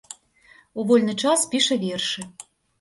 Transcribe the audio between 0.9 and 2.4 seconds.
вольны час піша вершы.